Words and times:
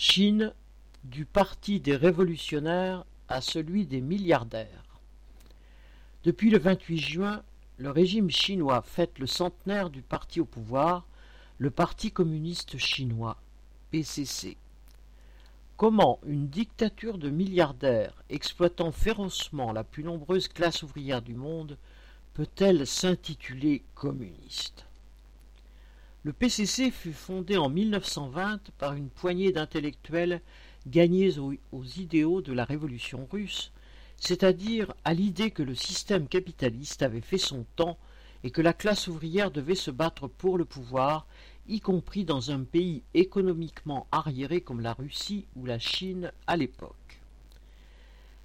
Chine, 0.00 0.54
du 1.02 1.24
parti 1.24 1.80
des 1.80 1.96
révolutionnaires 1.96 3.04
à 3.26 3.40
celui 3.40 3.84
des 3.84 4.00
milliardaires. 4.00 5.00
Depuis 6.22 6.50
le 6.50 6.58
28 6.60 6.98
juin, 6.98 7.42
le 7.78 7.90
régime 7.90 8.30
chinois 8.30 8.82
fête 8.82 9.18
le 9.18 9.26
centenaire 9.26 9.90
du 9.90 10.02
parti 10.02 10.38
au 10.38 10.44
pouvoir, 10.44 11.04
le 11.58 11.70
Parti 11.70 12.12
communiste 12.12 12.78
chinois, 12.78 13.38
PCC. 13.90 14.56
Comment 15.76 16.20
une 16.24 16.46
dictature 16.46 17.18
de 17.18 17.28
milliardaires 17.28 18.22
exploitant 18.30 18.92
férocement 18.92 19.72
la 19.72 19.82
plus 19.82 20.04
nombreuse 20.04 20.46
classe 20.46 20.84
ouvrière 20.84 21.22
du 21.22 21.34
monde 21.34 21.76
peut-elle 22.34 22.86
s'intituler 22.86 23.82
communiste? 23.96 24.87
Le 26.28 26.34
PCC 26.34 26.90
fut 26.90 27.14
fondé 27.14 27.56
en 27.56 27.70
1920 27.70 28.60
par 28.76 28.92
une 28.92 29.08
poignée 29.08 29.50
d'intellectuels 29.50 30.42
gagnés 30.86 31.38
aux, 31.38 31.54
aux 31.72 31.84
idéaux 31.84 32.42
de 32.42 32.52
la 32.52 32.66
révolution 32.66 33.26
russe, 33.32 33.72
c'est-à-dire 34.18 34.92
à, 35.06 35.14
l'idée 35.14 35.50
que 35.50 35.62
le 35.62 35.74
système 35.74 36.28
capitaliste 36.28 37.00
avait 37.00 37.22
fait 37.22 37.38
son 37.38 37.64
temps 37.76 37.96
et 38.44 38.50
que 38.50 38.60
la 38.60 38.74
classe 38.74 39.08
ouvrière 39.08 39.50
devait 39.50 39.74
se 39.74 39.90
battre 39.90 40.28
pour 40.28 40.58
le 40.58 40.66
pouvoir 40.66 41.26
y 41.66 41.80
compris 41.80 42.26
dans 42.26 42.50
un 42.50 42.62
pays 42.62 43.02
économiquement 43.14 44.06
arriéré 44.12 44.60
comme 44.60 44.82
la 44.82 44.92
Russie 44.92 45.46
ou 45.56 45.64
la 45.64 45.78
Chine 45.78 46.30
à 46.46 46.58
l'époque. 46.58 47.22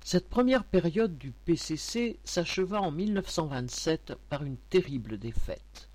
Cette 0.05 0.29
première 0.29 0.63
période 0.63 1.17
du 1.17 1.31
PCC 1.31 2.17
s'acheva 2.23 2.79
en 2.79 2.91
1927 2.91 4.13
par 4.29 4.45
une 4.45 4.57
terrible 4.69 5.17
défaite. 5.17 5.89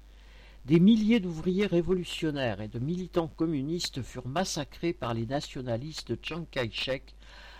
Des 0.68 0.80
milliers 0.80 1.18
d'ouvriers 1.18 1.64
révolutionnaires 1.64 2.60
et 2.60 2.68
de 2.68 2.78
militants 2.78 3.32
communistes 3.38 4.02
furent 4.02 4.28
massacrés 4.28 4.92
par 4.92 5.14
les 5.14 5.24
nationalistes 5.24 6.22
Chiang 6.22 6.44
Kai-shek, 6.50 7.14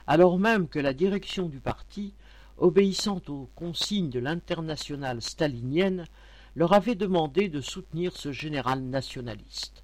alors 0.07 0.39
même 0.39 0.69
que 0.69 0.79
la 0.79 0.93
direction 0.93 1.49
du 1.49 1.59
parti, 1.59 2.13
obéissant 2.59 3.23
aux 3.29 3.49
consignes 3.55 4.11
de 4.11 4.19
l'internationale 4.19 5.23
stalinienne, 5.23 6.05
leur 6.55 6.75
avait 6.75 6.97
demandé 6.97 7.49
de 7.49 7.63
soutenir 7.63 8.15
ce 8.15 8.31
général 8.31 8.83
nationaliste. 8.83 9.83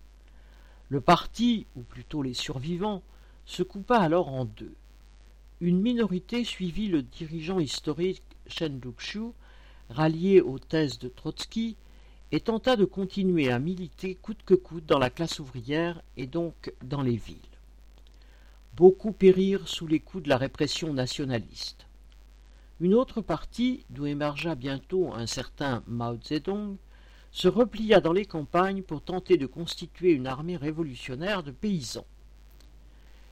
Le 0.91 1.01
parti, 1.01 1.67
ou 1.77 1.81
plutôt 1.81 2.23
les 2.23 2.35
survivants, 2.35 3.03
se 3.47 3.63
coupa 3.63 3.97
alors 3.97 4.29
en 4.29 4.45
deux. 4.45 4.75
Une 5.63 5.81
minorité 5.81 6.45
suivit 6.45 6.89
le 6.89 7.01
dirigeant 7.01 7.59
historique 7.59 8.23
Chen 8.48 8.79
Duxiu, 8.81 9.31
rallié 9.89 10.43
aux 10.43 10.59
thèses 10.59 10.98
de 10.98 11.09
Trotsky, 11.09 11.79
et 12.33 12.41
tenta 12.41 12.77
de 12.77 12.84
continuer 12.84 13.50
à 13.50 13.58
militer 13.58 14.14
coûte 14.17 14.42
que 14.44 14.55
coûte 14.55 14.86
dans 14.86 14.98
la 14.98 15.11
classe 15.11 15.39
ouvrière 15.39 16.03
et 16.17 16.27
donc 16.27 16.72
dans 16.83 17.03
les 17.03 17.17
villes. 17.17 17.36
Beaucoup 18.77 19.12
périrent 19.12 19.69
sous 19.69 19.86
les 19.86 20.00
coups 20.00 20.25
de 20.25 20.28
la 20.28 20.36
répression 20.36 20.92
nationaliste. 20.92 21.86
Une 22.80 22.95
autre 22.95 23.20
partie, 23.20 23.84
d'où 23.91 24.06
émergea 24.06 24.56
bientôt 24.56 25.12
un 25.14 25.27
certain 25.27 25.84
Mao 25.86 26.17
Zedong, 26.20 26.77
se 27.30 27.47
replia 27.48 28.00
dans 28.00 28.12
les 28.12 28.27
campagnes 28.27 28.83
pour 28.83 29.02
tenter 29.02 29.36
de 29.36 29.47
constituer 29.47 30.12
une 30.12 30.27
armée 30.27 30.56
révolutionnaire 30.56 31.42
de 31.42 31.52
paysans. 31.52 32.06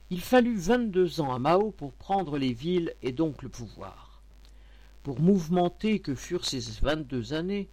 Il 0.09 0.21
fallut 0.21 0.57
vingt-deux 0.57 1.21
ans 1.21 1.33
à 1.33 1.39
Mao 1.39 1.71
pour 1.71 1.91
prendre 1.93 2.37
les 2.37 2.53
villes 2.53 2.93
et 3.01 3.11
donc 3.11 3.41
le 3.41 3.49
pouvoir. 3.49 4.21
Pour 5.03 5.19
mouvementer 5.19 5.99
que 5.99 6.15
furent 6.15 6.45
ces 6.45 6.79
vingt-deux 6.81 7.33
années, 7.33 7.67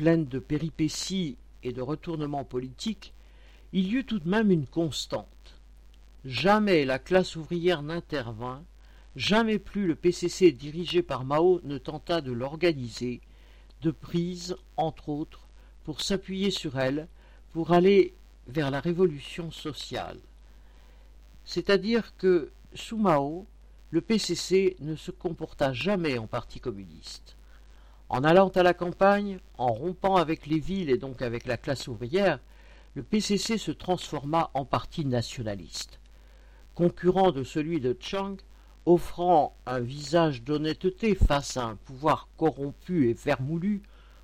pleines 0.00 0.24
de 0.24 0.38
péripéties 0.38 1.36
et 1.62 1.74
de 1.74 1.82
retournements 1.82 2.44
politiques, 2.44 3.12
il 3.74 3.86
y 3.86 3.96
eut 3.96 4.06
tout 4.06 4.18
de 4.18 4.30
même 4.30 4.50
une 4.50 4.66
constante. 4.66 5.26
Jamais 6.24 6.86
la 6.86 6.98
classe 6.98 7.36
ouvrière 7.36 7.82
n'intervint, 7.82 8.64
Jamais 9.16 9.58
plus 9.58 9.86
le 9.86 9.96
PCC 9.96 10.52
dirigé 10.52 11.02
par 11.02 11.24
Mao 11.24 11.60
ne 11.64 11.78
tenta 11.78 12.20
de 12.20 12.30
l'organiser, 12.30 13.20
de 13.82 13.90
prise, 13.90 14.56
entre 14.76 15.08
autres, 15.08 15.48
pour 15.84 16.00
s'appuyer 16.00 16.50
sur 16.50 16.78
elle, 16.78 17.08
pour 17.52 17.72
aller 17.72 18.14
vers 18.46 18.70
la 18.70 18.80
révolution 18.80 19.50
sociale. 19.50 20.18
C'est-à-dire 21.44 22.16
que, 22.16 22.52
sous 22.74 22.96
Mao, 22.96 23.46
le 23.90 24.00
PCC 24.00 24.76
ne 24.78 24.94
se 24.94 25.10
comporta 25.10 25.72
jamais 25.72 26.16
en 26.16 26.28
parti 26.28 26.60
communiste. 26.60 27.36
En 28.10 28.24
allant 28.24 28.48
à 28.48 28.64
la 28.64 28.74
campagne, 28.74 29.38
en 29.56 29.68
rompant 29.68 30.16
avec 30.16 30.46
les 30.46 30.58
villes 30.58 30.90
et 30.90 30.98
donc 30.98 31.22
avec 31.22 31.46
la 31.46 31.56
classe 31.56 31.86
ouvrière, 31.86 32.40
le 32.96 33.04
PCC 33.04 33.56
se 33.56 33.70
transforma 33.70 34.50
en 34.52 34.64
parti 34.64 35.04
nationaliste. 35.04 36.00
Concurrent 36.74 37.30
de 37.30 37.44
celui 37.44 37.78
de 37.78 37.96
Chang, 38.00 38.36
offrant 38.84 39.54
un 39.64 39.78
visage 39.78 40.42
d'honnêteté 40.42 41.14
face 41.14 41.56
à 41.56 41.64
un 41.66 41.76
pouvoir 41.76 42.26
corrompu 42.36 43.08
et 43.08 43.12
vermoulu, 43.12 43.80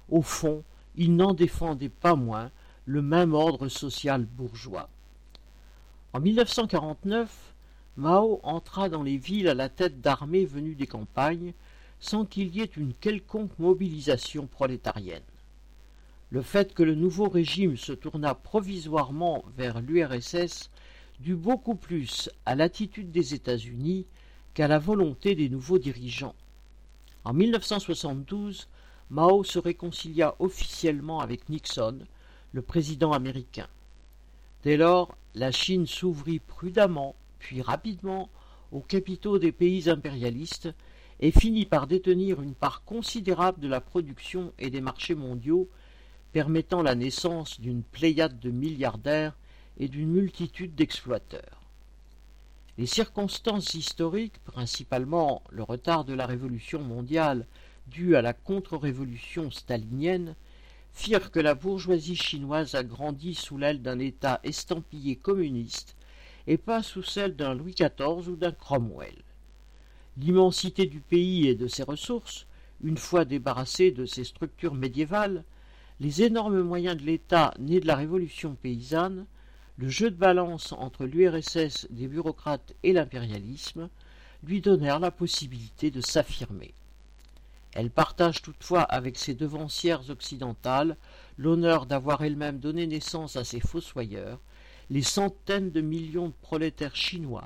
au 0.09 0.21
fond, 0.21 0.65
il 0.97 1.15
n'en 1.15 1.33
défendait 1.33 1.89
pas 1.89 2.17
moins 2.17 2.51
le 2.87 3.03
même 3.03 3.35
ordre 3.35 3.69
social 3.69 4.25
bourgeois. 4.25 4.89
En 6.13 6.19
1949, 6.19 7.55
Mao 7.97 8.41
entra 8.43 8.89
dans 8.89 9.05
les 9.05 9.17
villes 9.17 9.49
à 9.49 9.55
la 9.55 9.69
tête 9.69 10.01
d'armées 10.01 10.45
venues 10.45 10.75
des 10.75 10.89
campagnes, 10.89 11.53
sans 12.01 12.25
qu'il 12.25 12.55
y 12.55 12.61
ait 12.61 12.71
une 12.77 12.95
quelconque 12.95 13.59
mobilisation 13.59 14.47
prolétarienne. 14.47 15.23
Le 16.31 16.43
fait 16.43 16.75
que 16.75 16.83
le 16.83 16.95
nouveau 16.95 17.29
régime 17.29 17.77
se 17.77 17.93
tourna 17.93 18.35
provisoirement 18.35 19.45
vers 19.57 19.81
l'URSS 19.81 20.71
dut 21.21 21.37
beaucoup 21.37 21.77
plus 21.77 22.29
à 22.45 22.55
l'attitude 22.55 23.11
des 23.11 23.33
États-Unis 23.33 24.07
qu'à 24.55 24.69
la 24.69 24.79
volonté 24.79 25.35
des 25.35 25.49
nouveaux 25.49 25.79
dirigeants. 25.79 26.35
En 27.25 27.33
1972, 27.33 28.69
Mao 29.11 29.45
se 29.45 29.59
réconcilia 29.59 30.35
officiellement 30.39 31.21
avec 31.21 31.49
Nixon, 31.49 31.99
le 32.53 32.63
président 32.63 33.13
américain. 33.13 33.69
Dès 34.63 34.77
lors, 34.77 35.17
la 35.35 35.53
Chine 35.53 35.87
s'ouvrit 35.87 36.41
prudemment, 36.41 37.15
puis 37.39 37.63
rapidement, 37.63 38.29
aux 38.73 38.81
capitaux 38.81 39.39
des 39.39 39.53
pays 39.53 39.89
impérialistes 39.89 40.71
et 41.21 41.31
finit 41.31 41.65
par 41.65 41.87
détenir 41.87 42.43
une 42.43 42.55
part 42.55 42.85
considérable 42.85 43.61
de 43.61 43.69
la 43.69 43.81
production 43.81 44.53
et 44.59 44.71
des 44.71 44.81
marchés 44.81 45.15
mondiaux, 45.15 45.69
permettant 46.33 46.83
la 46.83 46.95
naissance 46.95 47.61
d'une 47.61 47.83
pléiade 47.83 48.39
de 48.41 48.51
milliardaires 48.51 49.35
et 49.79 49.89
d'une 49.89 50.11
multitude 50.11 50.75
d'exploiteurs. 50.75 51.63
Les 52.79 52.87
circonstances 52.87 53.73
historiques, 53.75 54.39
principalement 54.45 55.43
le 55.51 55.63
retard 55.63 56.05
de 56.05 56.13
la 56.13 56.27
révolution 56.27 56.83
mondiale 56.83 57.47
dû 57.87 58.17
à 58.17 58.23
la 58.23 58.35
contre-révolution 58.35 59.51
stalinienne, 59.51 60.35
firent 60.93 61.31
que 61.31 61.41
la 61.41 61.55
bourgeoisie 61.55 62.17
chinoise 62.17 62.75
agrandit 62.75 63.35
sous 63.35 63.57
l'aile 63.57 63.81
d'un 63.81 63.99
État 63.99 64.41
estampillé 64.45 65.17
communiste 65.17 65.97
et 66.47 66.59
pas 66.59 66.83
sous 66.83 67.03
celle 67.03 67.35
d'un 67.37 67.55
Louis 67.55 67.75
XIV 67.75 68.29
ou 68.29 68.37
d'un 68.37 68.53
Cromwell. 68.53 69.23
L'immensité 70.19 70.87
du 70.87 71.01
pays 71.01 71.47
et 71.47 71.55
de 71.55 71.67
ses 71.67 71.83
ressources, 71.83 72.47
une 72.83 72.97
fois 72.97 73.25
débarrassées 73.25 73.91
de 73.91 74.07
ses 74.07 74.25
structures 74.25 74.75
médiévales, 74.75 75.45
les 76.01 76.23
énormes 76.23 76.63
moyens 76.63 76.97
de 76.97 77.03
l'État 77.03 77.53
nés 77.59 77.81
de 77.81 77.87
la 77.87 77.97
révolution 77.97 78.55
paysanne, 78.55 79.27
le 79.77 79.89
jeu 79.91 80.11
de 80.11 80.17
balance 80.17 80.73
entre 80.73 81.05
l'URSS 81.05 81.87
des 81.91 82.09
bureaucrates 82.09 82.75
et 82.83 82.95
l'impérialisme 82.95 83.91
lui 84.43 84.63
donnèrent 84.63 85.01
la 85.01 85.11
possibilité 85.11 85.91
de 85.91 86.01
s'affirmer. 86.01 86.73
Elle 87.75 87.91
partage 87.91 88.41
toutefois 88.41 88.83
avec 88.83 89.19
ses 89.19 89.35
devancières 89.35 90.09
occidentales 90.09 90.97
l'honneur 91.37 91.85
d'avoir 91.85 92.25
elle-même 92.25 92.59
donné 92.59 92.87
naissance 92.87 93.37
à 93.37 93.45
ces 93.45 93.61
fossoyeurs, 93.61 94.41
les 94.89 95.03
centaines 95.03 95.71
de 95.71 95.83
millions 95.83 96.29
de 96.29 96.35
prolétaires 96.41 96.97
chinois, 96.97 97.45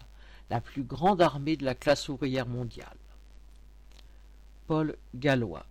la 0.50 0.60
plus 0.60 0.82
grande 0.82 1.22
armée 1.22 1.56
de 1.56 1.64
la 1.64 1.74
classe 1.74 2.08
ouvrière 2.08 2.46
mondiale. 2.46 2.96
Paul 4.66 4.96
Gallois 5.14 5.64